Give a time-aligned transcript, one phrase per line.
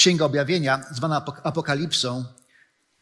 [0.00, 2.24] Księga Objawienia, zwana Apokalipsą,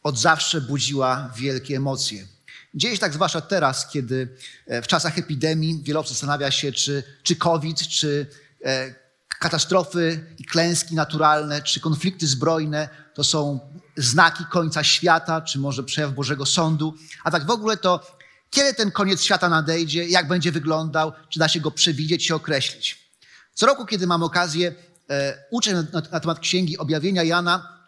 [0.03, 2.27] od zawsze budziła wielkie emocje.
[2.73, 4.35] Dzieje się tak zwłaszcza teraz, kiedy
[4.67, 8.27] e, w czasach epidemii wiele osób zastanawia się, czy, czy COVID, czy
[8.65, 8.93] e,
[9.39, 13.59] katastrofy i klęski naturalne, czy konflikty zbrojne to są
[13.97, 16.93] znaki końca świata, czy może przejaw Bożego Sądu.
[17.23, 18.17] A tak w ogóle to
[18.49, 23.09] kiedy ten koniec świata nadejdzie, jak będzie wyglądał, czy da się go przewidzieć czy określić.
[23.53, 27.79] Co roku, kiedy mam okazję e, uczyć na, na, temat Księgi Objawienia Jana,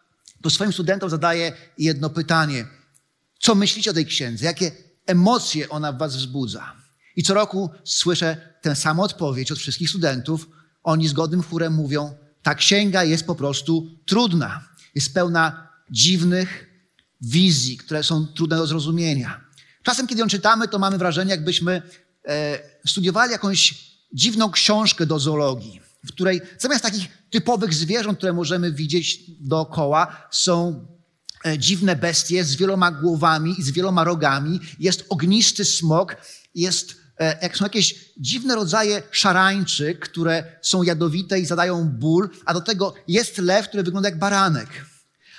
[0.42, 2.68] to swoim studentom zadaję jedno pytanie.
[3.40, 4.46] Co myślicie o tej księdze?
[4.46, 4.72] Jakie
[5.06, 6.76] emocje ona w was wzbudza?
[7.16, 10.50] I co roku słyszę tę samą odpowiedź od wszystkich studentów.
[10.84, 14.68] Oni zgodnym chórem mówią, ta księga jest po prostu trudna.
[14.96, 16.70] Jest pełna dziwnych
[17.22, 19.42] wizji, które są trudne do zrozumienia.
[19.84, 21.82] Czasem, kiedy ją czytamy, to mamy wrażenie, jakbyśmy
[22.28, 28.72] e, studiowali jakąś dziwną książkę do zoologii, w której zamiast takich typowych zwierząt, które możemy
[28.72, 30.88] widzieć dookoła, są
[31.46, 36.16] e, dziwne bestie z wieloma głowami i z wieloma rogami, jest ognisty smok,
[36.56, 42.54] jest, e, jak są jakieś dziwne rodzaje szarańczy, które są jadowite i zadają ból, a
[42.54, 44.70] do tego jest lew, który wygląda jak baranek.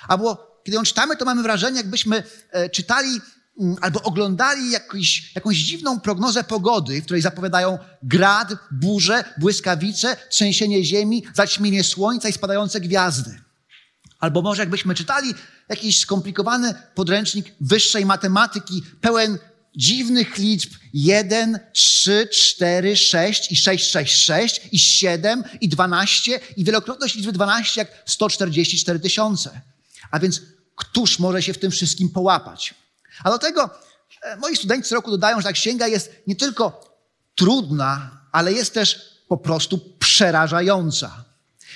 [0.07, 3.21] Albo kiedy ją czytamy, to mamy wrażenie, jakbyśmy e, czytali
[3.81, 11.23] albo oglądali jakąś, jakąś dziwną prognozę pogody, w której zapowiadają grad, burze, błyskawice, trzęsienie ziemi,
[11.33, 13.41] zaćmienie słońca i spadające gwiazdy.
[14.19, 15.33] Albo może jakbyśmy czytali
[15.69, 19.37] jakiś skomplikowany podręcznik wyższej matematyki, pełen
[19.75, 26.63] dziwnych liczb 1, 3, 4, 6 i 6, 6, 6 i 7 i 12 i
[26.63, 29.61] wielokrotność liczby 12 jak 144 tysiące.
[30.11, 30.41] A więc
[30.75, 32.73] któż może się w tym wszystkim połapać?
[33.23, 33.69] A do tego
[34.21, 36.93] e, moi studenci co roku dodają, że ta księga jest nie tylko
[37.35, 41.23] trudna, ale jest też po prostu przerażająca.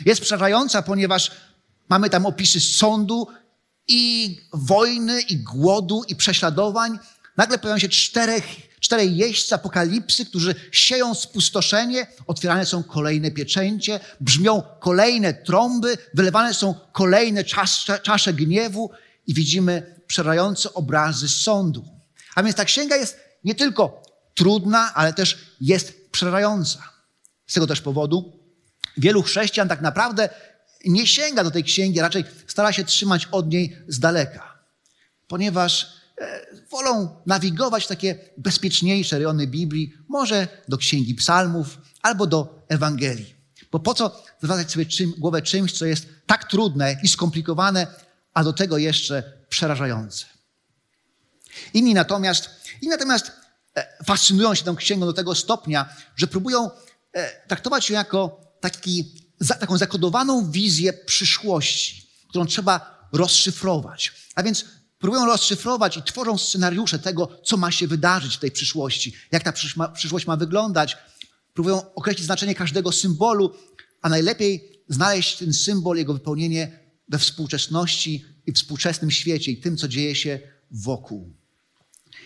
[0.05, 1.31] Jest przerażająca, ponieważ
[1.89, 3.27] mamy tam opisy sądu
[3.87, 6.99] i wojny, i głodu, i prześladowań.
[7.37, 8.45] Nagle pojawiają się czterech,
[8.79, 16.75] czterej jeźdźcy apokalipsy, którzy sieją spustoszenie, otwierane są kolejne pieczęcie, brzmią kolejne trąby, wylewane są
[16.91, 18.91] kolejne czasze, czasze gniewu
[19.27, 21.85] i widzimy przerażające obrazy sądu.
[22.35, 24.03] A więc ta księga jest nie tylko
[24.35, 26.83] trudna, ale też jest przerażająca.
[27.47, 28.39] Z tego też powodu
[28.97, 30.29] wielu chrześcijan tak naprawdę
[30.85, 34.59] nie sięga do tej księgi, raczej stara się trzymać od niej z daleka,
[35.27, 42.65] ponieważ e, wolą nawigować w takie bezpieczniejsze rejony Biblii, może do księgi psalmów albo do
[42.67, 43.35] Ewangelii.
[43.71, 47.87] Bo po co zwracać sobie czym, głowę czymś, co jest tak trudne i skomplikowane,
[48.33, 50.25] a do tego jeszcze przerażające.
[51.73, 52.49] Inni natomiast,
[52.81, 53.31] inni natomiast
[53.75, 56.71] e, fascynują się tą księgą do tego stopnia, że próbują
[57.13, 59.21] e, traktować ją jako taki,
[59.59, 64.13] taką zakodowaną wizję przyszłości, którą trzeba rozszyfrować.
[64.35, 64.65] A więc
[64.99, 69.53] próbują rozszyfrować i tworzą scenariusze tego, co ma się wydarzyć w tej przyszłości, jak ta
[69.93, 70.97] przyszłość ma wyglądać.
[71.53, 73.55] Próbują określić znaczenie każdego symbolu,
[74.01, 76.79] a najlepiej znaleźć ten symbol, jego wypełnienie
[77.09, 80.39] we współczesności i współczesnym świecie i tym, co dzieje się
[80.71, 81.33] wokół.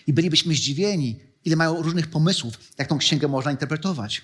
[0.06, 4.22] I bylibyśmy zdziwieni, ile mają różnych pomysłów, jak tą księgę można interpretować.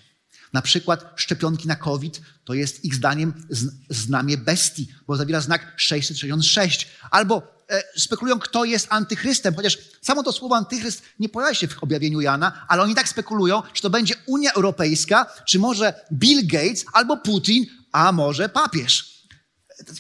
[0.53, 3.47] Na przykład szczepionki na COVID to jest ich zdaniem
[3.91, 6.89] znamie bestii, bo zawiera znak 666.
[7.11, 11.83] Albo e, spekulują, kto jest antychrystem, chociaż samo to słowo antychryst nie pojawia się w
[11.83, 16.85] objawieniu Jana, ale oni tak spekulują, czy to będzie Unia Europejska, czy może Bill Gates,
[16.93, 19.18] albo Putin, a może papież.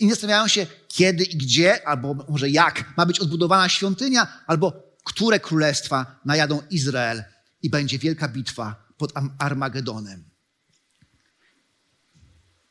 [0.00, 5.40] I zastanawiają się, kiedy i gdzie, albo może jak ma być odbudowana świątynia, albo które
[5.40, 7.24] królestwa najadą Izrael
[7.62, 10.30] i będzie wielka bitwa pod Armagedonem.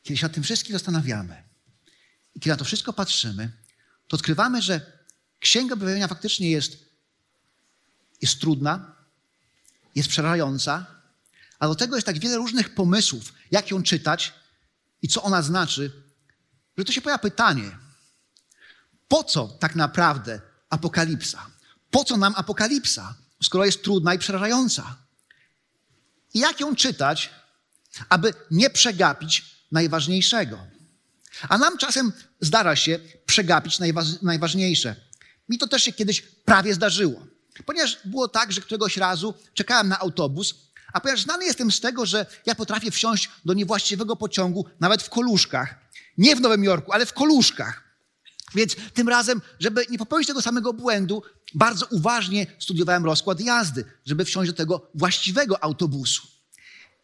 [0.02, 1.44] Kiedy się nad tym wszystkim zastanawiamy
[2.34, 3.52] i kiedy na to wszystko patrzymy,
[4.08, 4.92] to odkrywamy, że
[5.40, 6.76] Księga Objawienia faktycznie jest,
[8.22, 8.96] jest trudna,
[9.94, 10.86] jest przerażająca,
[11.58, 14.34] a do tego jest tak wiele różnych pomysłów, jak ją czytać
[15.02, 16.07] i co ona znaczy,
[16.78, 17.78] że to się pojawia pytanie,
[19.08, 20.40] po co tak naprawdę
[20.70, 21.46] apokalipsa?
[21.90, 24.96] Po co nam apokalipsa, skoro jest trudna i przerażająca?
[26.34, 27.30] i jak ją czytać,
[28.08, 30.58] aby nie przegapić najważniejszego.
[31.48, 34.96] A nam czasem zdarza się przegapić najważ, najważniejsze.
[35.48, 37.26] Mi to też się kiedyś prawie zdarzyło.
[37.66, 40.54] Ponieważ było tak, że któregoś razu czekałem na autobus,
[40.92, 45.10] a ponieważ znany jestem z tego, że ja potrafię wsiąść do niewłaściwego pociągu nawet w
[45.10, 45.74] koluszkach.
[46.18, 47.88] Nie w Nowym Jorku, ale w koluszkach.
[48.54, 51.22] Więc tym razem, żeby nie popełnić tego samego błędu,
[51.54, 56.28] bardzo uważnie studiowałem rozkład jazdy, żeby wsiąść do tego właściwego autobusu.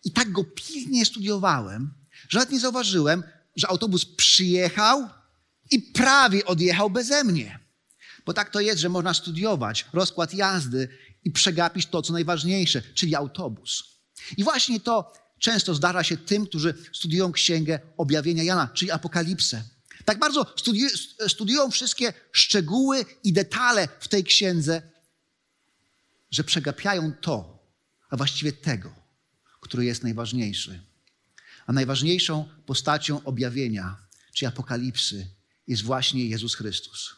[0.05, 1.94] I tak go pilnie studiowałem,
[2.28, 3.22] że nawet nie zauważyłem,
[3.56, 5.08] że autobus przyjechał
[5.70, 7.58] i prawie odjechał beze mnie.
[8.26, 10.88] Bo tak to jest, że można studiować rozkład jazdy
[11.25, 13.84] i przegapić to, co najważniejsze, czyli autobus.
[14.37, 15.12] I właśnie to
[15.44, 19.64] często zdarza się tym, którzy studiują księgę objawienia Jana, czyli apokalipsę.
[20.05, 20.55] Tak bardzo
[21.29, 24.82] studiują wszystkie szczegóły i detale w tej księdze,
[26.31, 27.64] że przegapiają to,
[28.11, 28.94] a właściwie tego,
[29.61, 30.81] który jest najważniejszy.
[31.67, 33.97] A najważniejszą postacią objawienia,
[34.32, 35.26] czy apokalipsy,
[35.67, 37.14] jest właśnie Jezus Chrystus.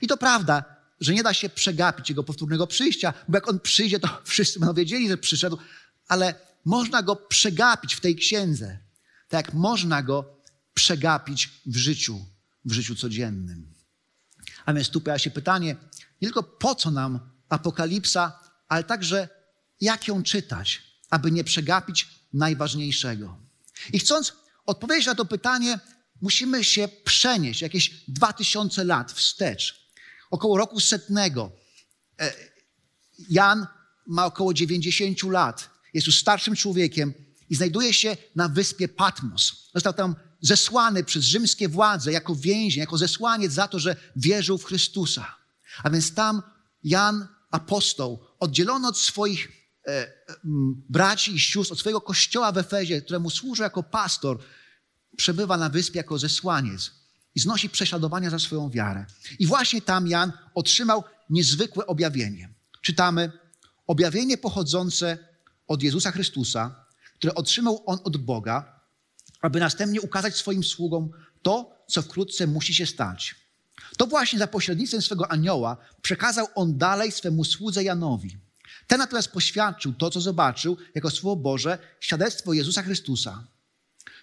[0.00, 0.64] I to prawda,
[1.00, 4.74] że nie da się przegapić Jego powtórnego przyjścia, bo jak On przyjdzie, to wszyscy będą
[4.74, 5.58] wiedzieli, że przyszedł,
[6.08, 8.78] ale można Go przegapić w tej księdze,
[9.28, 10.40] tak jak można Go
[10.74, 12.26] przegapić w życiu,
[12.64, 13.74] w życiu codziennym.
[14.64, 15.76] A więc tu pojawia się pytanie,
[16.22, 19.28] nie tylko po co nam apokalipsa, ale także
[19.80, 23.38] jak ją czytać, aby nie przegapić najważniejszego.
[23.92, 24.32] I chcąc
[24.66, 25.78] odpowiedzieć na to pytanie,
[26.20, 29.90] musimy się przenieść jakieś dwa tysiące lat wstecz,
[30.30, 31.52] około roku setnego.
[32.20, 32.32] E,
[33.28, 33.66] Jan
[34.06, 37.14] ma około 90 lat, jest już starszym człowiekiem
[37.50, 39.70] i znajduje się na wyspie Patmos.
[39.74, 44.64] Został tam zesłany przez rzymskie władze jako więzień, jako zesłaniec za to, że wierzył w
[44.64, 45.36] Chrystusa.
[45.82, 46.42] A więc tam
[46.82, 49.52] Jan, apostoł, oddzielony od swoich
[49.86, 50.12] e,
[50.88, 54.38] braci i sióstr, od swojego kościoła w Efezie, któremu służy jako pastor,
[55.16, 56.90] przebywa na wyspie jako zesłaniec
[57.34, 59.06] i znosi prześladowania za swoją wiarę.
[59.38, 62.54] I właśnie tam Jan otrzymał niezwykłe objawienie.
[62.82, 63.32] Czytamy
[63.86, 65.18] objawienie pochodzące
[65.66, 66.84] od Jezusa Chrystusa,
[67.14, 68.80] które otrzymał on od Boga,
[69.40, 71.10] aby następnie ukazać swoim sługom
[71.42, 73.34] to, co wkrótce musi się stać.
[73.96, 78.36] To właśnie za pośrednictwem swego anioła przekazał on dalej swemu słudze Janowi.
[78.86, 83.44] Ten natomiast poświadczył to, co zobaczył, jako Słowo Boże, świadectwo Jezusa Chrystusa.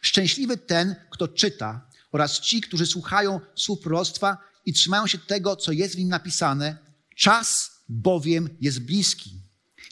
[0.02, 5.72] Szczęśliwy ten, kto czyta, oraz ci, którzy słuchają słów proroctwa i trzymają się tego, co
[5.72, 6.78] jest w nim napisane.
[7.16, 9.41] Czas bowiem jest bliski.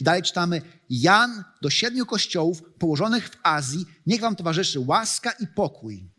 [0.04, 6.10] Dalej czytamy, Jan do siedmiu kościołów położonych w Azji, niech wam towarzyszy łaska i pokój.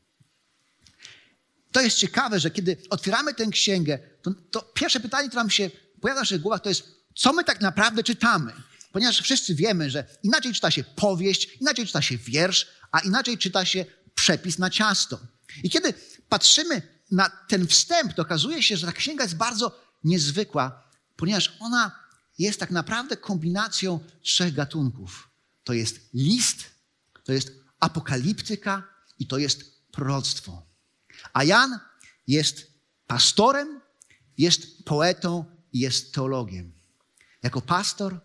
[1.71, 5.69] To jest ciekawe, że kiedy otwieramy tę księgę, to, to pierwsze pytanie, które nam się
[6.01, 6.83] pojawia w naszych głowach, to jest,
[7.15, 8.53] co my tak naprawdę czytamy?
[8.91, 13.65] Ponieważ wszyscy wiemy, że inaczej czyta się powieść, inaczej czyta się wiersz, a inaczej czyta
[13.65, 13.85] się
[14.15, 15.19] przepis na ciasto.
[15.63, 15.93] I kiedy
[16.29, 16.81] patrzymy
[17.11, 20.83] na ten wstęp, to okazuje się, że ta księga jest bardzo niezwykła,
[21.15, 21.91] ponieważ ona
[22.39, 25.29] jest tak naprawdę kombinacją trzech gatunków.
[25.63, 26.65] To jest list,
[27.23, 28.83] to jest apokaliptyka
[29.19, 30.65] i to jest proroctwo.
[31.33, 31.79] A Jan
[32.27, 32.71] jest
[33.07, 33.81] pastorem,
[34.37, 36.71] jest poetą i jest teologiem.
[37.43, 38.19] Jako pastor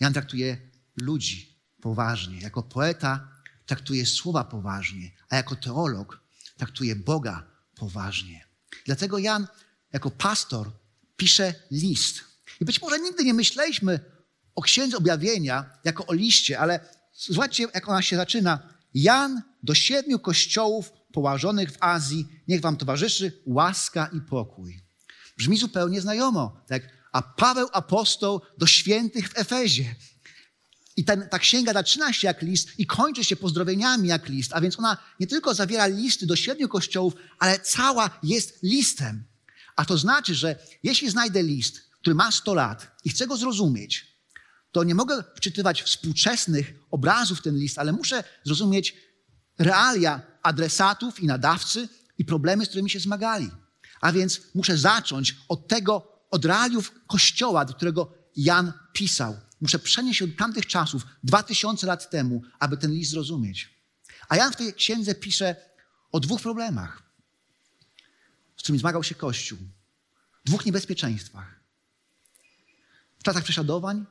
[0.00, 3.28] Jan traktuje ludzi poważnie, jako poeta
[3.66, 6.20] traktuje słowa poważnie, a jako teolog
[6.56, 8.46] traktuje Boga poważnie.
[8.84, 9.46] Dlatego Jan
[9.92, 10.70] jako pastor
[11.16, 12.24] pisze list.
[12.60, 14.00] I być może nigdy nie myśleliśmy
[14.54, 16.80] o księdze objawienia jako o liście, ale
[17.12, 18.74] zobaczcie, jak ona się zaczyna.
[18.94, 24.80] Jan do siedmiu kościołów położonych w Azji, niech wam towarzyszy łaska i pokój.
[25.36, 26.82] Brzmi zupełnie znajomo, tak?
[27.12, 29.94] A Paweł apostoł do świętych w Efezie.
[30.96, 34.60] I ten, ta księga zaczyna się jak list i kończy się pozdrowieniami jak list, a
[34.60, 39.24] więc ona nie tylko zawiera listy do siedmiu kościołów, ale cała jest listem.
[39.76, 44.18] A to znaczy, że jeśli znajdę list, który ma 100 lat i chcę go zrozumieć,
[44.72, 48.96] to nie mogę wczytywać współczesnych obrazów ten list, ale muszę zrozumieć
[49.58, 51.88] realia adresatów i nadawcy
[52.18, 53.50] i problemy, z którymi się zmagali.
[54.00, 59.40] A więc muszę zacząć od tego, od realiów Kościoła, do którego Jan pisał.
[59.60, 63.78] Muszę przenieść się do tamtych czasów, dwa tysiące lat temu, aby ten list zrozumieć.
[64.28, 65.56] A Jan w tej księdze pisze
[66.12, 67.02] o dwóch problemach,
[68.56, 69.58] z którymi zmagał się Kościół.
[70.44, 71.57] Dwóch niebezpieczeństwach.
[73.18, 74.06] W czasach prześladowań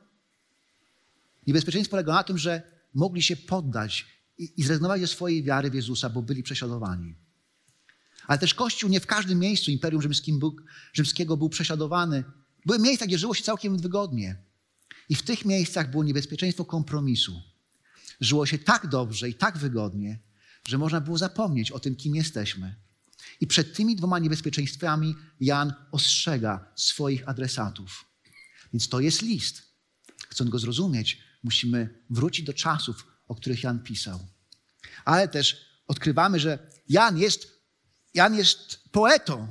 [1.46, 2.62] niebezpieczeństwo polegało na tym, że
[2.94, 4.06] mogli się poddać
[4.38, 7.14] i, i zrezygnować ze swojej wiary w Jezusa, bo byli prześladowani.
[8.26, 10.56] Ale też Kościół nie w każdym miejscu Imperium był,
[10.92, 12.24] Rzymskiego był prześladowany.
[12.66, 14.36] Były miejsca, gdzie żyło się całkiem wygodnie.
[15.08, 17.42] I w tych miejscach było niebezpieczeństwo kompromisu.
[18.20, 20.18] żyło się tak dobrze i tak wygodnie,
[20.64, 22.74] że można było zapomnieć o tym, kim jesteśmy.
[23.40, 28.07] I przed tymi dwoma niebezpieczeństwami Jan ostrzega swoich adresatów.
[28.72, 29.62] Więc to jest list.
[30.28, 34.26] Chcąc go zrozumieć, musimy wrócić do czasów, o których Jan pisał.
[35.04, 35.56] Ale też
[35.86, 37.62] odkrywamy, że Jan jest,
[38.14, 39.48] Jan jest poetą,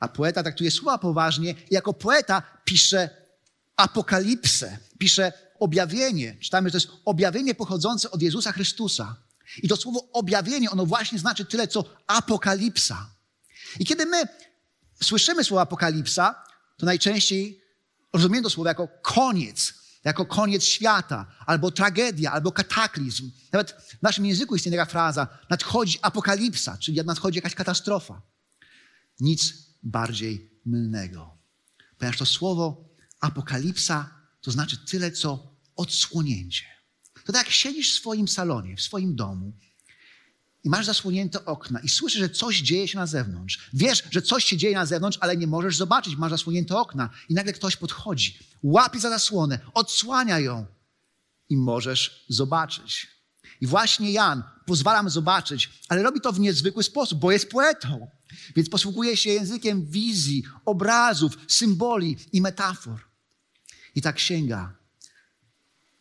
[0.00, 3.10] a poeta traktuje słowa poważnie jako poeta pisze
[3.76, 6.36] apokalipsę, pisze objawienie.
[6.40, 9.16] Czytamy, że to jest objawienie pochodzące od Jezusa Chrystusa.
[9.62, 13.10] I to słowo objawienie, ono właśnie znaczy tyle, co apokalipsa.
[13.78, 14.22] I kiedy my
[15.02, 16.44] słyszymy słowo apokalipsa,
[16.76, 17.61] to najczęściej
[18.12, 23.30] rozumiemy to słowo jako koniec, jako koniec świata, albo tragedia, albo kataklizm.
[23.52, 28.22] Nawet w naszym języku istnieje taka fraza, nadchodzi apokalipsa, czyli nadchodzi jakaś katastrofa.
[29.20, 31.38] Nic bardziej mylnego.
[31.98, 32.88] Ponieważ to słowo
[33.20, 36.64] apokalipsa to znaczy tyle, co odsłonięcie.
[37.24, 39.52] To tak jak siedzisz w swoim salonie, w swoim domu
[40.64, 43.70] i masz zasłonięte okna i słyszysz, że coś dzieje się na zewnątrz.
[43.72, 47.34] Wiesz, że coś się dzieje na zewnątrz, ale nie możesz zobaczyć, masz zasłonięte okna i
[47.34, 50.66] nagle ktoś podchodzi, łapie za zasłonę, odsłania ją
[51.48, 53.08] i możesz zobaczyć.
[53.60, 58.10] I właśnie Jan pozwala nam zobaczyć, ale robi to w niezwykły sposób, bo jest poetą.
[58.56, 63.00] Więc posługuje się językiem wizji, obrazów, symboli i metafor.
[63.94, 64.74] I ta księga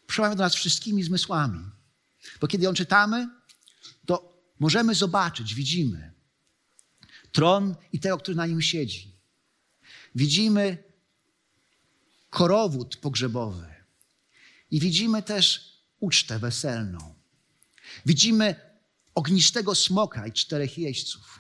[0.08, 1.60] przemawia do nas wszystkimi zmysłami.
[2.42, 3.30] Bo kiedy ją czytamy,
[4.06, 4.31] to
[4.62, 6.12] możemy zobaczyć, widzimy
[7.32, 9.12] tron i tego, który na nim siedzi.
[10.16, 10.78] Widzimy
[12.30, 13.66] korowód pogrzebowy.
[14.72, 17.16] I widzimy też ucztę weselną.
[18.06, 18.56] Widzimy
[19.16, 21.40] ognistego smoka i czterech jeźdźców.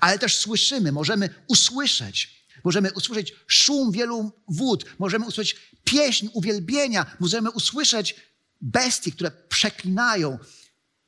[0.00, 7.50] Ale też słyszymy, możemy usłyszeć, możemy usłyszeć szum wielu wód, możemy usłyszeć pieśń uwielbienia, możemy
[7.50, 8.16] usłyszeć
[8.60, 10.38] bestie, które przeklinają,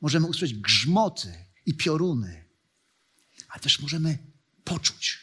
[0.01, 2.45] możemy usłyszeć grzmoty i pioruny,
[3.49, 4.19] ale też możemy
[4.65, 5.19] poczuć,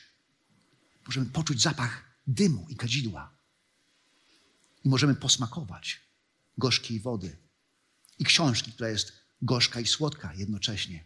[1.08, 3.34] możemy poczuć zapach dymu i kadzidła
[4.84, 6.02] i możemy posmakować
[6.58, 7.38] gorzkiej wody
[8.20, 11.06] i książki, która jest gorzka i słodka jednocześnie.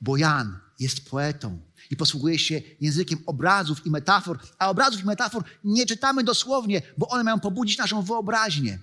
[0.00, 1.60] Bo Jan jest poetą
[1.90, 7.08] i posługuje się językiem obrazów i metafor, a obrazów i metafor nie czytamy dosłownie, bo
[7.08, 8.78] one mają pobudzić naszą wyobraźnię.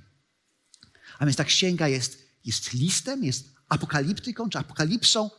[1.19, 5.29] A więc ta księga jest, jest listem, jest apokaliptyką czy apokalipsą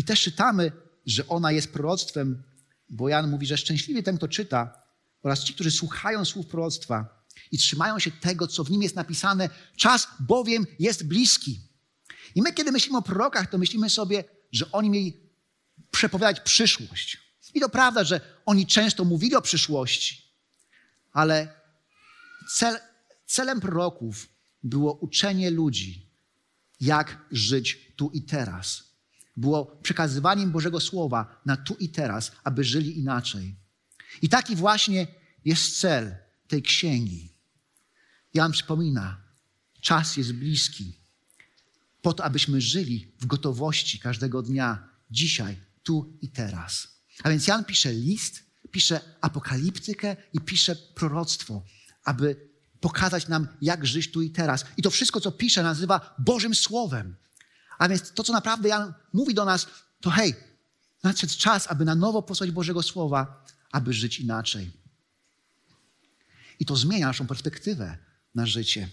[0.00, 0.72] i też czytamy,
[1.06, 2.42] że ona jest proroctwem,
[2.88, 4.82] bo Jan mówi, że szczęśliwie ten, kto czyta
[5.22, 9.50] oraz ci, którzy słuchają słów proroctwa i trzymają się tego, co w nim jest napisane,
[9.76, 11.60] czas bowiem jest bliski.
[12.34, 15.16] I my, kiedy myślimy o prorokach, to myślimy sobie, że oni mieli
[15.90, 17.18] przepowiadać przyszłość.
[17.54, 20.22] I to prawda, że oni często mówili o przyszłości,
[21.12, 21.54] ale
[22.54, 22.78] cel,
[23.26, 24.28] celem proroków
[24.62, 26.06] było uczenie ludzi,
[26.80, 28.89] jak żyć tu i teraz.
[29.40, 33.56] Było przekazywaniem Bożego Słowa na tu i teraz, aby żyli inaczej.
[34.22, 35.06] I taki właśnie
[35.44, 36.16] jest cel
[36.48, 37.32] tej księgi.
[38.34, 39.22] Jan przypomina,
[39.80, 40.98] czas jest bliski,
[42.02, 46.88] po to, abyśmy żyli w gotowości każdego dnia, dzisiaj, tu i teraz.
[47.22, 51.62] A więc Jan pisze list, pisze apokaliptykę i pisze proroctwo,
[52.04, 54.64] aby pokazać nam, jak żyć tu i teraz.
[54.76, 57.16] I to wszystko, co pisze, nazywa Bożym Słowem.
[57.80, 59.66] A więc to, co naprawdę Jan mówi do nas,
[60.00, 60.34] to hej,
[61.02, 64.70] nadszedł czas, aby na nowo posłać Bożego Słowa, aby żyć inaczej.
[66.58, 67.98] I to zmienia naszą perspektywę
[68.34, 68.88] na życie.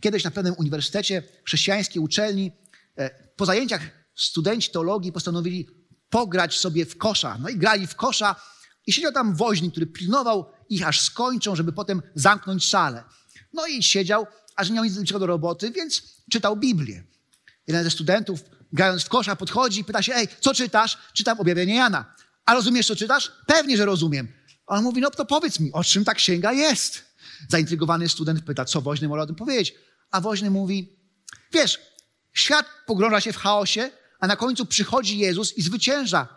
[0.00, 2.52] Kiedyś na pewnym uniwersytecie chrześcijańskiej uczelni,
[2.96, 3.82] e, po zajęciach
[4.16, 5.68] studenci teologii postanowili
[6.10, 7.38] pograć sobie w kosza.
[7.40, 8.36] No i grali w kosza
[8.86, 13.04] i siedział tam woźnik, który pilnował ich aż skończą, żeby potem zamknąć salę.
[13.52, 14.26] No i siedział,
[14.56, 17.04] aż nie miał nic do roboty, więc czytał Biblię.
[17.68, 18.40] Jeden ze studentów,
[18.72, 20.98] grając w kosza, podchodzi i pyta się, ej, co czytasz?
[21.12, 22.14] Czytam objawienie Jana.
[22.46, 23.32] A rozumiesz, co czytasz?
[23.46, 24.28] Pewnie, że rozumiem.
[24.66, 27.04] On mówi, no to powiedz mi, o czym ta księga jest?
[27.48, 29.74] Zaintrygowany student pyta, co woźny może o tym powiedzieć?
[30.10, 30.96] A woźny mówi,
[31.52, 31.78] wiesz,
[32.32, 36.28] świat pogrąża się w chaosie, a na końcu przychodzi Jezus i zwycięża,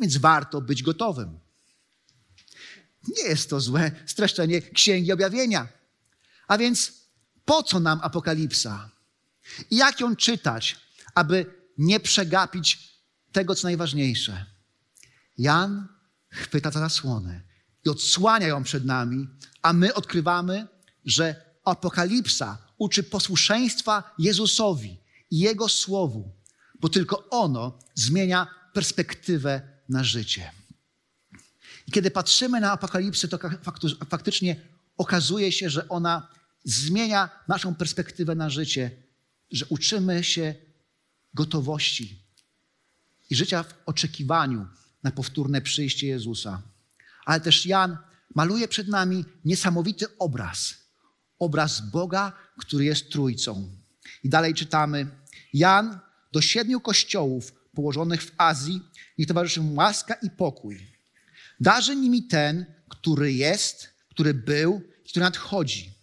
[0.00, 1.40] więc warto być gotowym.
[3.08, 5.68] Nie jest to złe streszczenie Księgi Objawienia.
[6.48, 6.92] A więc
[7.44, 8.90] po co nam Apokalipsa?
[9.70, 10.76] I jak ją czytać,
[11.14, 11.46] aby
[11.78, 12.98] nie przegapić
[13.32, 14.46] tego, co najważniejsze?
[15.38, 15.88] Jan
[16.30, 17.40] chwyta za zasłonę
[17.84, 19.28] i odsłania ją przed nami,
[19.62, 20.66] a my odkrywamy,
[21.04, 25.00] że Apokalipsa uczy posłuszeństwa Jezusowi
[25.30, 26.32] i Jego Słowu,
[26.80, 30.50] bo tylko ono zmienia perspektywę na życie.
[31.86, 33.38] I kiedy patrzymy na Apokalipsę, to
[34.08, 34.56] faktycznie
[34.96, 36.28] okazuje się, że ona
[36.64, 38.90] zmienia naszą perspektywę na życie,
[39.50, 40.54] że uczymy się
[41.34, 42.22] gotowości
[43.30, 44.66] i życia w oczekiwaniu
[45.02, 46.62] na powtórne przyjście Jezusa.
[47.24, 47.96] Ale też Jan
[48.34, 50.74] maluje przed nami niesamowity obraz.
[51.38, 53.70] Obraz Boga, który jest Trójcą.
[54.24, 55.06] I dalej czytamy.
[55.52, 55.98] Jan
[56.32, 58.80] do siedmiu kościołów położonych w Azji,
[59.18, 60.86] niech towarzyszy mu łaska i pokój.
[61.60, 65.94] Darzy nimi ten, który jest, który był który nadchodzi.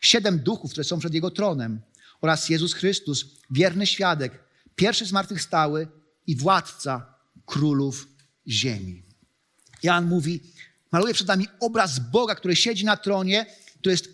[0.00, 1.80] Siedem duchów, które są przed Jego tronem
[2.20, 4.44] oraz Jezus Chrystus, wierny świadek,
[4.76, 5.88] pierwszy zmartwychwstały
[6.26, 7.14] i władca
[7.46, 8.08] królów
[8.48, 9.02] ziemi.
[9.82, 10.40] Jan mówi,
[10.92, 13.46] maluje przed nami obraz Boga, który siedzi na tronie,
[13.78, 14.08] który jest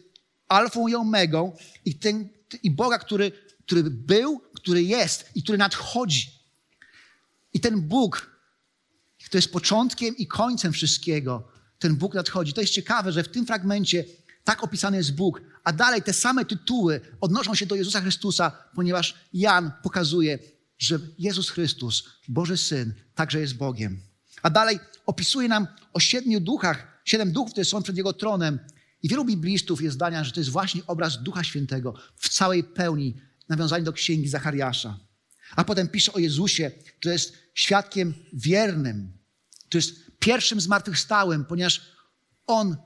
[0.49, 2.29] alfą i omegą i, ten,
[2.63, 3.33] i Boga, który,
[3.67, 6.31] który był, który jest i który nadchodzi.
[7.53, 8.31] I ten Bóg,
[9.25, 11.49] który jest początkiem i końcem wszystkiego,
[11.79, 12.53] ten Bóg nadchodzi.
[12.53, 14.05] To jest ciekawe, że w tym fragmencie
[14.45, 19.15] tak opisany jest Bóg, a dalej te same tytuły odnoszą się do Jezusa Chrystusa, ponieważ
[19.33, 20.39] Jan pokazuje,
[20.79, 24.01] że Jezus Chrystus, Boży Syn, także jest Bogiem.
[24.43, 28.59] A dalej opisuje nam o siedmiu duchach, siedem duchów, które są przed Jego tronem.
[29.03, 33.17] I wielu biblistów jest zdania, że to jest właśnie obraz Ducha Świętego w całej pełni,
[33.49, 34.99] nawiązanie do księgi Zachariasza.
[35.57, 39.19] A potem pisze o Jezusie, który jest świadkiem wiernym,
[39.69, 41.81] który jest pierwszym zmartwychwstałym, ponieważ
[42.47, 42.77] On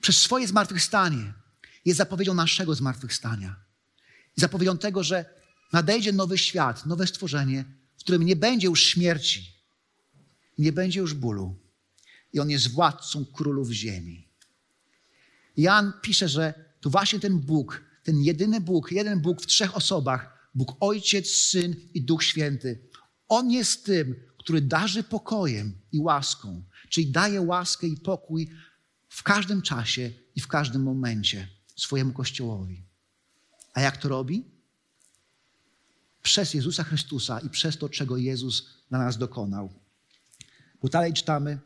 [0.00, 1.43] przez swoje zmartwychwstanie
[1.84, 3.56] jest zapowiedzią naszego zmartwychwstania.
[4.36, 5.24] Zapowiedzią tego, że
[5.72, 7.64] nadejdzie nowy świat, nowe stworzenie,
[7.96, 9.52] w którym nie będzie już śmierci,
[10.58, 11.56] nie będzie już bólu.
[12.32, 14.28] I On jest władcą królów ziemi.
[15.56, 20.50] Jan pisze, że to właśnie ten Bóg, ten jedyny Bóg, jeden Bóg w trzech osobach,
[20.54, 22.88] Bóg Ojciec, Syn i Duch Święty.
[23.28, 28.50] On jest tym, który darzy pokojem i łaską, czyli daje łaskę i pokój
[29.08, 32.82] w każdym czasie i w każdym momencie swojemu Kościołowi.
[33.74, 34.44] A jak to robi?
[36.22, 39.72] Przez Jezusa Chrystusa i przez to, czego Jezus dla nas dokonał.
[40.82, 41.58] Bo dalej czytamy,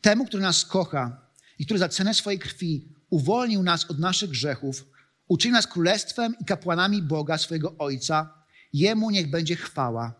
[0.00, 1.20] temu, który nas kocha
[1.58, 4.84] i który za cenę swojej krwi uwolnił nas od naszych grzechów,
[5.28, 10.14] uczynił nas królestwem i kapłanami Boga, swojego Ojca, Jemu niech będzie chwała.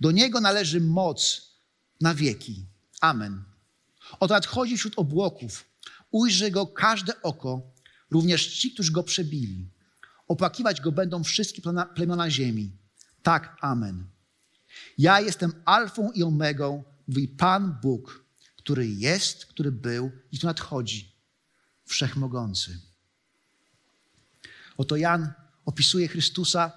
[0.00, 1.42] Do Niego należy moc
[2.00, 2.66] na wieki.
[3.00, 3.44] Amen.
[4.20, 5.64] Oto nadchodzi wśród obłoków,
[6.10, 7.71] ujrzy Go każde oko,
[8.12, 9.68] również ci, którzy Go przebili.
[10.28, 11.62] Opłakiwać Go będą wszystkie
[11.94, 12.70] plemiona ziemi.
[13.22, 14.06] Tak, amen.
[14.98, 18.24] Ja jestem alfą i omegą, mówi Pan Bóg,
[18.56, 21.12] który jest, który był i tu nadchodzi,
[21.84, 22.80] wszechmogący.
[24.76, 25.32] Oto Jan
[25.64, 26.72] opisuje Chrystusa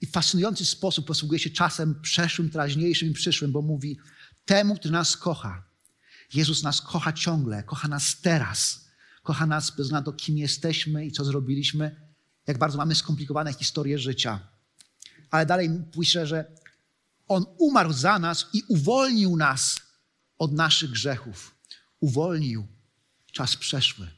[0.00, 3.98] i w fascynujący sposób posługuje się czasem przeszłym, teraźniejszym i przyszłym, bo mówi
[4.44, 5.64] temu, który nas kocha.
[6.34, 8.89] Jezus nas kocha ciągle, kocha nas teraz.
[9.22, 12.10] Kocha nas bez względu na to, kim jesteśmy i co zrobiliśmy,
[12.46, 14.40] jak bardzo mamy skomplikowane historie życia.
[15.30, 16.56] Ale dalej pisze, że
[17.28, 19.80] On umarł za nas i uwolnił nas
[20.38, 21.54] od naszych grzechów.
[22.00, 22.66] Uwolnił
[23.32, 24.08] czas przeszły.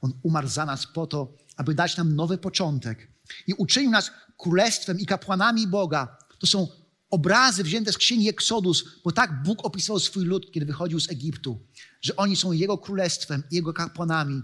[0.00, 3.08] On umarł za nas po to, aby dać nam nowy początek
[3.46, 6.18] i uczynił nas królestwem i kapłanami Boga.
[6.38, 6.68] To są
[7.10, 11.66] obrazy wzięte z księgi Eksodus, bo tak Bóg opisywał swój lud, kiedy wychodził z Egiptu,
[12.00, 14.42] że oni są Jego królestwem, Jego kapłanami.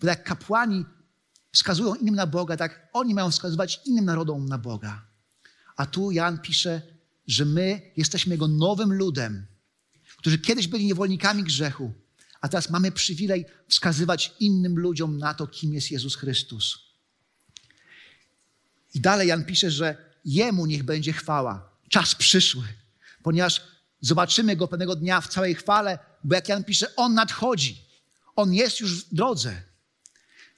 [0.00, 0.84] Bo jak kapłani
[1.52, 5.06] wskazują innym na Boga, tak oni mają wskazywać innym narodom na Boga.
[5.76, 6.82] A tu Jan pisze,
[7.26, 9.46] że my jesteśmy Jego nowym ludem,
[10.16, 11.92] którzy kiedyś byli niewolnikami grzechu,
[12.40, 16.78] a teraz mamy przywilej wskazywać innym ludziom na to, kim jest Jezus Chrystus.
[18.94, 21.75] I dalej Jan pisze, że Jemu niech będzie chwała.
[21.88, 22.64] Czas przyszły,
[23.22, 23.62] ponieważ
[24.00, 27.86] zobaczymy Go pewnego dnia w całej chwale, bo jak Jan pisze, On nadchodzi.
[28.36, 29.62] On jest już w drodze.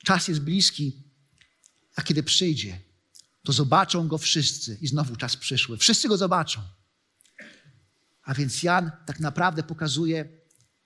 [0.05, 1.03] Czas jest bliski,
[1.97, 2.81] a kiedy przyjdzie,
[3.45, 4.79] to zobaczą Go wszyscy.
[4.81, 5.77] I znowu czas przyszły.
[5.77, 6.61] Wszyscy Go zobaczą.
[8.23, 10.29] A więc Jan tak naprawdę pokazuje,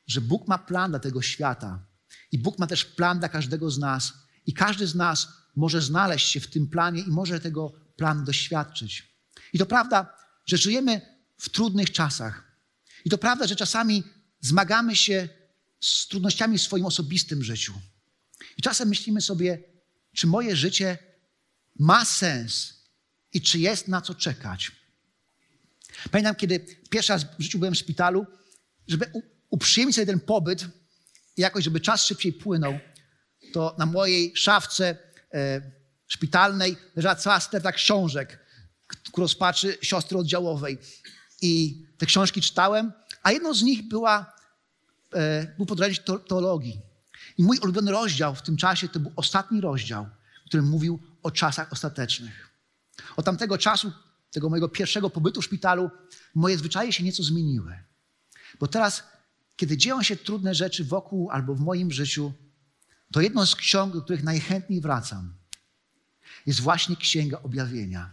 [0.06, 1.86] że Bóg ma plan dla tego świata.
[2.32, 4.12] I Bóg ma też plan dla każdego z nas.
[4.46, 9.16] I każdy z nas może znaleźć się w tym planie i może tego planu doświadczyć.
[9.52, 11.00] I to prawda, że żyjemy
[11.38, 12.58] w trudnych czasach.
[13.04, 14.02] I to prawda, że czasami
[14.40, 15.28] zmagamy się
[15.80, 17.72] z trudnościami w swoim osobistym życiu.
[18.56, 19.58] I czasem myślimy sobie,
[20.16, 20.98] czy moje życie
[21.78, 22.74] ma sens
[23.32, 24.72] i czy jest na co czekać.
[26.10, 28.26] Pamiętam, kiedy pierwszy raz w życiu byłem w szpitalu,
[28.88, 29.10] żeby
[29.50, 30.64] uprzyjemnić sobie ten pobyt
[31.36, 32.78] i jakoś, żeby czas szybciej płynął,
[33.52, 34.96] to na mojej szafce
[35.34, 35.62] e,
[36.06, 38.41] szpitalnej leżała cała sterta książek
[39.12, 40.78] ku rozpaczy siostry oddziałowej.
[41.42, 44.32] I te książki czytałem, a jedną z nich była,
[45.14, 46.80] e, był podręcznik teologii.
[47.38, 50.06] I mój ulubiony rozdział w tym czasie to był ostatni rozdział,
[50.46, 52.50] który mówił o czasach ostatecznych.
[53.16, 53.92] Od tamtego czasu
[54.30, 55.90] tego mojego pierwszego pobytu w szpitalu,
[56.34, 57.78] moje zwyczaje się nieco zmieniły.
[58.60, 59.02] Bo teraz,
[59.56, 62.32] kiedy dzieją się trudne rzeczy wokół albo w moim życiu,
[63.12, 65.34] to jedną z ksiąg, do których najchętniej wracam,
[66.46, 68.10] jest właśnie Księga Objawienia.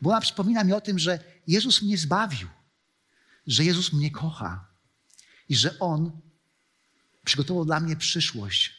[0.00, 2.48] Bo ona przypomina mi o tym, że Jezus mnie zbawił,
[3.46, 4.64] że Jezus mnie kocha
[5.48, 6.20] i że On
[7.24, 8.74] przygotował dla mnie przyszłość,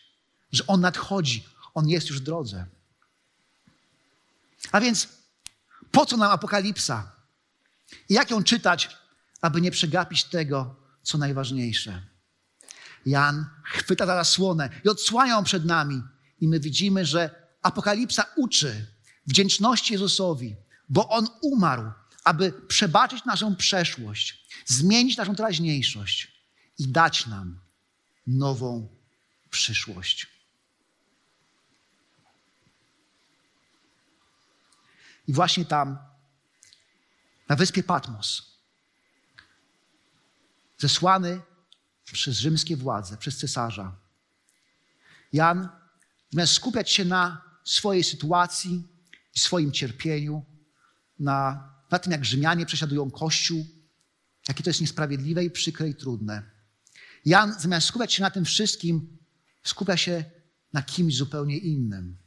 [0.51, 2.65] że On nadchodzi, On jest już w drodze.
[4.71, 5.07] A więc
[5.91, 7.11] po co nam apokalipsa?
[8.09, 8.97] I jak ją czytać,
[9.41, 12.01] aby nie przegapić tego, co najważniejsze?
[13.05, 16.01] Jan chwyta za zasłonę i odsłania ją przed nami.
[16.41, 18.85] I my widzimy, że apokalipsa uczy
[19.27, 20.55] wdzięczności Jezusowi,
[20.89, 21.91] bo On umarł,
[22.23, 26.31] aby przebaczyć naszą przeszłość, zmienić naszą teraźniejszość
[26.79, 27.59] i dać nam
[28.27, 28.87] nową
[29.49, 30.27] przyszłość.
[35.27, 35.97] I właśnie tam,
[37.49, 38.57] na wyspie Patmos,
[40.77, 41.41] zesłany
[42.05, 43.95] przez rzymskie władze, przez cesarza,
[45.33, 45.69] Jan,
[46.31, 48.87] zamiast skupiać się na swojej sytuacji
[49.35, 50.45] i swoim cierpieniu,
[51.19, 53.65] na, na tym, jak Rzymianie prześladują Kościół,
[54.47, 56.43] jakie to jest niesprawiedliwe i przykre i trudne.
[57.25, 59.17] Jan, zamiast skupiać się na tym wszystkim,
[59.63, 60.23] skupia się
[60.73, 62.17] na kimś zupełnie innym.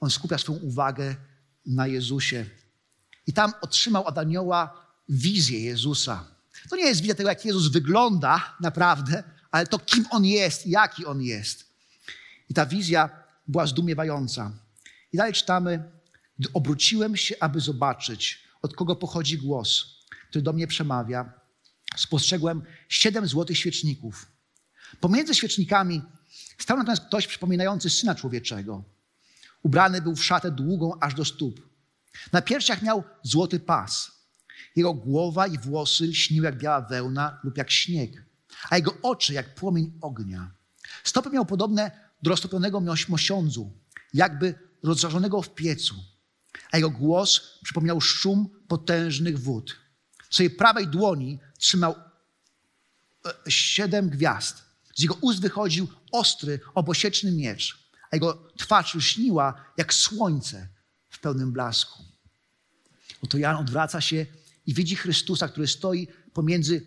[0.00, 1.16] On skupia swoją uwagę
[1.66, 2.46] na Jezusie.
[3.26, 6.24] I tam otrzymał od anioła wizję Jezusa.
[6.70, 11.06] To nie jest wizja tego, jak Jezus wygląda naprawdę, ale to, kim On jest, jaki
[11.06, 11.66] On jest.
[12.48, 13.10] I ta wizja
[13.48, 14.52] była zdumiewająca.
[15.12, 15.90] I dalej czytamy,
[16.52, 19.84] obróciłem się, aby zobaczyć, od kogo pochodzi głos,
[20.30, 21.32] który do mnie przemawia,
[21.96, 24.26] spostrzegłem siedem złotych świeczników.
[25.00, 26.02] Pomiędzy świecznikami
[26.58, 28.84] stał natomiast ktoś przypominający syna człowieczego.
[29.62, 31.68] Ubrany był w szatę długą aż do stóp.
[32.32, 34.10] Na piersiach miał złoty pas.
[34.76, 38.24] Jego głowa i włosy lśniły jak biała wełna lub jak śnieg,
[38.70, 40.50] a jego oczy jak płomień ognia.
[41.04, 41.90] Stopy miał podobne
[42.22, 43.72] do roztopionego mosiądzu,
[44.14, 45.94] jakby rozżarzonego w piecu,
[46.72, 49.76] a jego głos przypomniał szum potężnych wód.
[50.30, 51.94] W swojej prawej dłoni trzymał
[53.26, 54.62] e, siedem gwiazd.
[54.94, 60.68] Z jego ust wychodził ostry, obosieczny miecz, a jego twarz lśniła jak słońce
[61.08, 62.02] w pełnym blasku.
[63.22, 64.26] Oto Jan odwraca się
[64.66, 66.86] i widzi Chrystusa, który stoi pomiędzy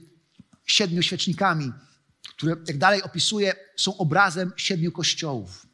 [0.65, 1.71] siedmiu świecznikami,
[2.29, 5.65] które, jak dalej opisuje, są obrazem siedmiu kościołów.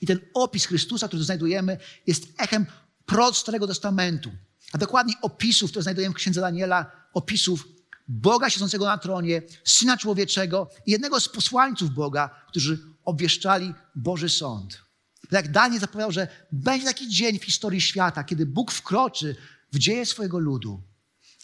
[0.00, 2.66] I ten opis Chrystusa, który znajdujemy, jest echem
[3.10, 4.30] proroc Starego Testamentu,
[4.72, 7.68] a dokładniej opisów, które znajdujemy w Księdze Daniela, opisów
[8.08, 14.82] Boga siedzącego na tronie, Syna Człowieczego i jednego z posłańców Boga, którzy obwieszczali Boży Sąd.
[15.30, 19.36] Jak Daniel zapowiadał, że będzie taki dzień w historii świata, kiedy Bóg wkroczy
[19.72, 20.82] w dzieje swojego ludu,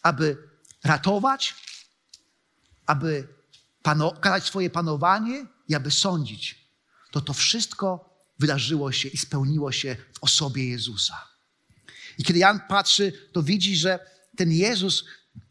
[0.02, 0.36] aby
[0.84, 1.54] ratować,
[2.86, 3.28] aby
[3.82, 6.70] pano- kazać swoje panowanie i aby sądzić.
[7.12, 11.35] To to wszystko wydarzyło się i spełniło się w osobie Jezusa.
[12.18, 13.98] I kiedy Jan patrzy, to widzi, że
[14.36, 15.04] ten Jezus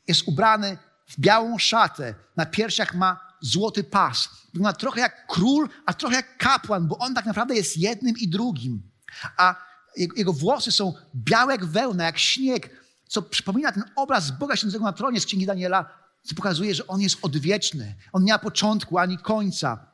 [0.08, 4.30] jest ubrany w białą szatę, na piersiach ma złoty pas.
[4.54, 8.28] Wygląda trochę jak król, a trochę jak kapłan, bo on tak naprawdę jest jednym i
[8.28, 8.92] drugim.
[9.38, 9.56] A
[9.98, 12.70] jego, włosy są białe jak wełna, jak śnieg,
[13.08, 15.90] co przypomina ten obraz Boga siedzącego na tronie z Księgi Daniela,
[16.24, 17.96] co pokazuje, że On jest odwieczny.
[18.14, 19.92] On nie ma początku ani końca.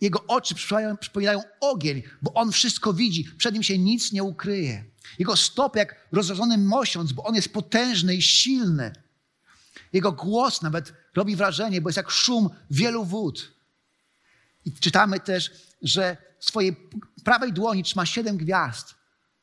[0.00, 0.54] Jego oczy
[1.00, 3.24] przypominają, ogień, bo On wszystko widzi.
[3.24, 4.84] Przed Nim się nic nie ukryje.
[5.18, 8.92] Jego stopy jak rozrażony mosiąc, bo On jest potężny i silny.
[9.92, 13.52] Jego głos nawet robi wrażenie, bo jest jak szum wielu wód.
[14.64, 15.50] I czytamy też,
[15.82, 16.76] że w swojej
[17.24, 18.94] prawej dłoni trzyma siedem gwiazd.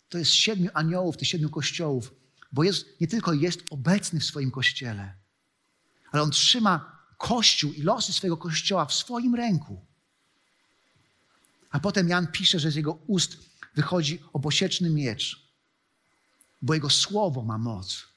[0.10, 2.14] To jest siedmiu aniołów, tych siedmiu kościołów.
[2.52, 5.14] Bo jest, nie tylko jest obecny w swoim kościele,
[6.12, 9.86] ale on trzyma kościół i losy swojego kościoła w swoim ręku.
[11.74, 13.38] A potem Jan pisze, że z jego ust
[13.76, 15.54] wychodzi obosieczny miecz,
[16.62, 18.08] bo jego słowo ma moc.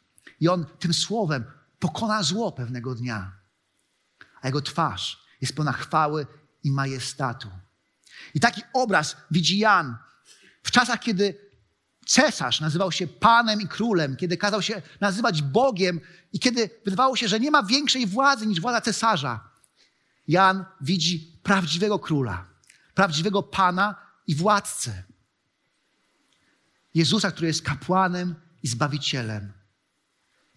[0.40, 1.44] I on tym słowem
[1.78, 3.32] pokona zło pewnego dnia.
[4.42, 6.26] A jego twarz jest pełna chwały
[6.64, 7.48] i majestatu.
[8.34, 9.96] I taki obraz widzi Jan
[10.62, 11.38] w czasach, kiedy
[12.06, 16.00] cesarz nazywał się panem i królem, kiedy kazał się nazywać Bogiem
[16.32, 19.50] i kiedy wydawało się, że nie ma większej władzy niż władza cesarza.
[20.28, 22.55] Jan widzi prawdziwego króla,
[22.96, 23.94] prawdziwego pana
[24.26, 25.02] i władcę.
[26.94, 29.52] Jezusa, który jest kapłanem i zbawicielem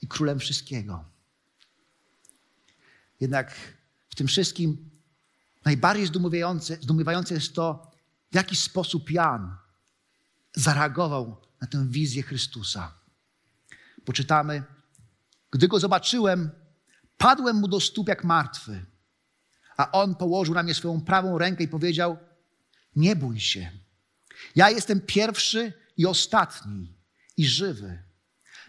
[0.02, 1.06] i królem wszystkiego.
[3.20, 3.56] Jednak
[4.10, 4.90] w tym wszystkim
[5.66, 7.92] najbardziej zdumiewające, zdumiewające jest to,
[8.32, 9.58] w jaki sposób Jan
[10.56, 12.94] zareagował na tę wizję Chrystusa.
[14.06, 14.64] poczytamy,
[15.52, 16.52] gdy go zobaczyłem,
[17.18, 18.86] padłem mu do stóp jak martwy,
[19.78, 22.29] a on położył na mnie swoją prawą rękę i powiedział:
[23.00, 23.72] Nie bój się.
[24.56, 26.94] Ja jestem pierwszy i ostatni
[27.38, 28.04] i żywy.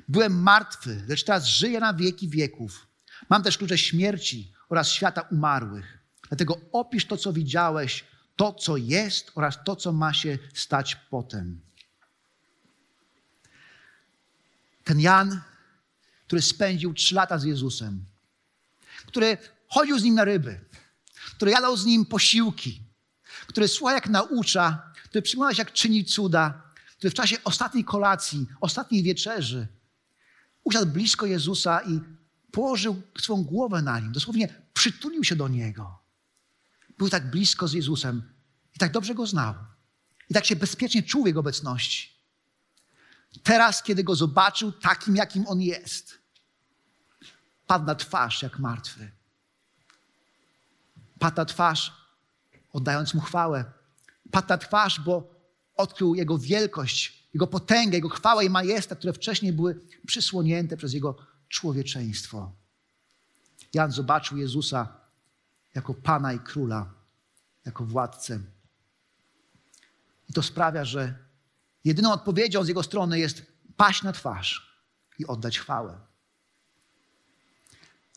[0.09, 2.87] Byłem martwy, lecz teraz żyję na wieki wieków.
[3.29, 5.99] Mam też klucze śmierci oraz świata umarłych.
[6.29, 8.05] Dlatego opisz to, co widziałeś,
[8.37, 11.61] to, co jest oraz to, co ma się stać potem.
[14.85, 15.41] Ten Jan,
[16.27, 18.05] który spędził trzy lata z Jezusem,
[19.07, 19.39] który
[19.69, 20.61] chodził z nim na ryby,
[21.37, 22.90] który jadał z nim posiłki,
[23.51, 26.63] który słucha jak naucza, który przygląda się jak czyni cuda,
[26.97, 29.69] który w czasie ostatniej kolacji, ostatniej wieczerzy
[30.65, 32.01] usiadł blisko Jezusa i
[32.53, 35.99] położył swoją głowę na nim, dosłownie przytulił się do niego.
[36.99, 38.23] Był tak blisko z Jezusem
[38.77, 39.55] i tak dobrze go znał.
[40.31, 42.11] I tak się bezpiecznie czuł w jego obecności.
[43.43, 46.19] Teraz, kiedy go zobaczył takim, jakim on jest,
[47.67, 49.11] padł na twarz jak martwy.
[51.19, 52.00] Padł na twarz,
[52.73, 53.65] oddając mu chwałę.
[54.31, 55.35] Padł na twarz, bo
[55.75, 61.17] odkrył jego wielkość, jego potęgę, jego chwałę i majestat, które wcześniej były przysłonięte przez jego
[61.49, 62.53] człowieczeństwo.
[63.75, 64.89] Jan zobaczył Jezusa
[65.75, 66.95] jako Pana i Króla,
[67.65, 68.41] jako władcę.
[70.29, 71.15] I to sprawia, że
[71.85, 73.43] jedyną odpowiedzią z jego strony jest
[73.77, 74.77] paść na twarz
[75.19, 76.01] i oddać chwałę.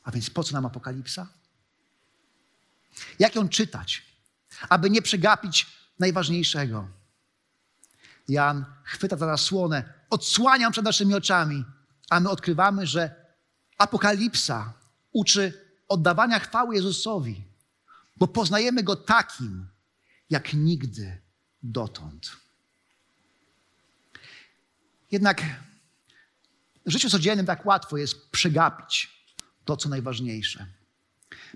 [0.03, 1.27] A więc po co nam apokalipsa?
[3.19, 4.12] Jak ją czytać,
[4.69, 5.67] aby nie przegapić
[5.99, 6.87] najważniejszego?
[8.27, 11.65] Jan chwyta za zasłonę, odsłania przed naszymi oczami,
[12.09, 13.25] a my odkrywamy, że
[13.77, 14.73] apokalipsa
[15.11, 17.43] uczy oddawania chwały Jezusowi,
[18.17, 19.67] bo poznajemy Go takim,
[20.29, 21.21] jak nigdy
[21.63, 22.31] dotąd.
[25.11, 25.41] Jednak
[26.85, 29.23] w życiu codziennym tak łatwo jest przegapić
[29.65, 30.65] to, co najważniejsze.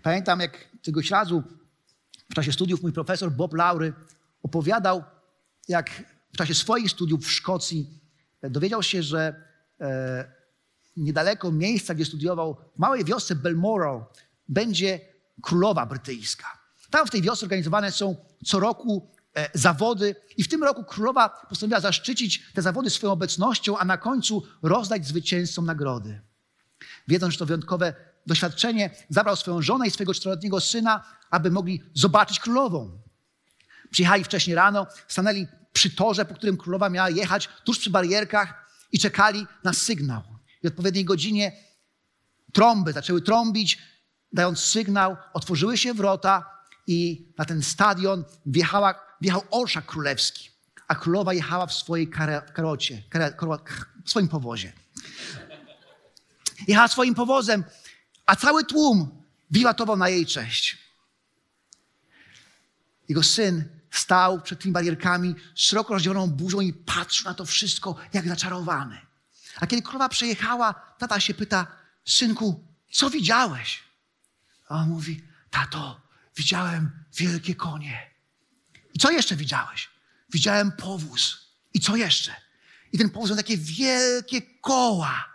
[0.04, 1.44] Pamiętam, jak któregoś razu
[2.30, 3.94] w czasie studiów mój profesor Bob Laury
[4.44, 5.04] opowiadał,
[5.68, 5.90] jak
[6.34, 8.02] w czasie swoich studiów w Szkocji
[8.44, 9.44] dowiedział się, że
[9.82, 10.32] e,
[10.98, 14.04] niedaleko miejsca, gdzie studiował, w małej wiosce Belmorol,
[14.50, 15.00] będzie
[15.42, 16.58] królowa brytyjska.
[16.90, 21.30] Tam w tej wiosce organizowane są co roku e, zawody i w tym roku królowa
[21.50, 26.22] postanowiła zaszczycić te zawody swoją obecnością, a na końcu rozdać zwycięzcom nagrody.
[27.08, 27.94] Wiedząc, że to wyjątkowe
[28.28, 33.02] doświadczenie, zabrał swoją żonę i swojego czteroletniego syna, aby mogli zobaczyć królową.
[33.92, 39.00] Przyjechali wcześniej rano, stanęli przy torze, po którym królowa miała jechać, tuż przy barierkach i
[39.00, 40.22] czekali na sygnał.
[40.64, 41.52] I w odpowiedniej godzinie
[42.54, 43.80] trąby zaczęły trąbić,
[44.34, 50.50] dając sygnał, otworzyły się wrota i na ten stadion wjechała, wjechał orszak królewski,
[50.88, 52.10] a królowa jechała w swojej
[52.54, 53.04] karocie,
[54.06, 54.74] w swoim powozie.
[56.68, 57.64] Jechała swoim powozem,
[58.26, 60.87] a cały tłum wiwatował na jej cześć.
[63.10, 68.28] Jego syn stał przed tymi barierkami, szeroko rozdzieloną burzą i patrzył na to wszystko jak
[68.28, 69.02] zaczarowany.
[69.60, 71.68] A kiedy królowa przejechała, tata się pyta,
[72.06, 73.84] synku, co widziałeś?
[74.70, 76.02] A on mówi, tato,
[76.36, 78.12] widziałem wielkie konie.
[78.94, 79.90] I co jeszcze widziałeś?
[80.34, 81.48] Widziałem powóz.
[81.74, 82.36] I co jeszcze?
[82.92, 85.26] I ten powóz miał takie wielkie koła.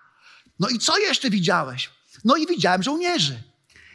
[0.59, 1.91] No i co jeszcze widziałeś?
[2.25, 3.43] No i widziałem żołnierzy.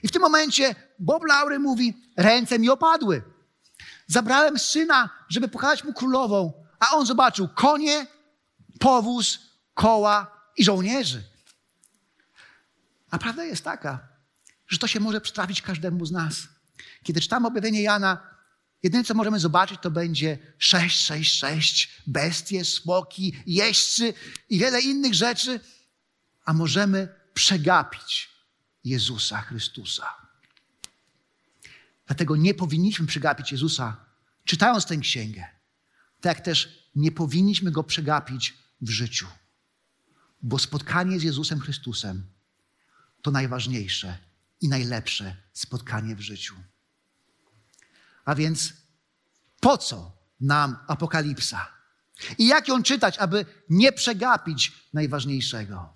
[0.03, 3.21] I w tym momencie Bob Laury mówi, ręce mi opadły.
[4.07, 8.07] Zabrałem syna, żeby pokazać mu królową, a on zobaczył konie,
[8.79, 9.39] powóz,
[9.73, 11.23] koła i żołnierzy.
[13.11, 14.07] A prawda jest taka,
[14.67, 16.35] że to się może przytrafić każdemu z nas.
[17.03, 18.37] Kiedy czytamy objawienie Jana,
[18.83, 24.13] jedyne co możemy zobaczyć to będzie 666, bestie, smoki, jeźdźcy
[24.49, 25.59] i wiele innych rzeczy,
[26.45, 28.29] a możemy przegapić
[28.83, 30.26] Jezusa Chrystusa.
[32.07, 34.05] Dlatego nie powinniśmy przegapić Jezusa,
[34.45, 35.45] czytając tę księgę.
[36.21, 39.27] Tak też nie powinniśmy go przegapić w życiu.
[40.41, 42.23] Bo spotkanie z Jezusem Chrystusem
[43.21, 44.17] to najważniejsze
[44.61, 46.55] i najlepsze spotkanie w życiu.
[48.25, 48.73] A więc
[49.59, 51.67] po co nam apokalipsa?
[52.37, 55.93] I jak ją czytać, aby nie przegapić najważniejszego?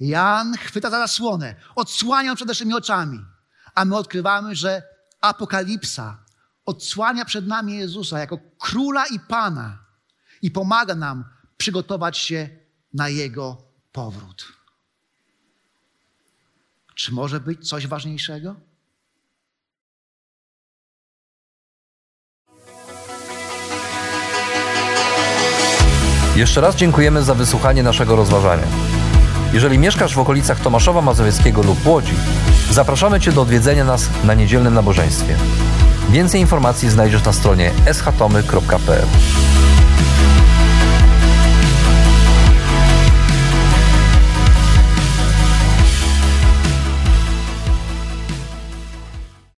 [0.00, 3.24] Jan chwyta za zasłonę, odsłania przed naszymi oczami,
[3.74, 4.93] a my odkrywamy, że
[5.24, 6.18] apokalipsa
[6.66, 9.78] odsłania przed nami Jezusa jako króla i pana
[10.42, 11.24] i pomaga nam
[11.56, 12.48] przygotować się
[12.94, 14.52] na jego powrót.
[16.94, 18.56] Czy może być coś ważniejszego?
[26.36, 28.66] Jeszcze raz dziękujemy za wysłuchanie naszego rozważania.
[29.52, 32.14] Jeżeli mieszkasz w okolicach Tomaszowa Mazowieckiego lub Łodzi,
[32.74, 35.36] zapraszamy Cię do odwiedzenia nas na niedzielnym nabożeństwie.
[36.10, 39.06] Więcej informacji znajdziesz na stronie schatomy.pl.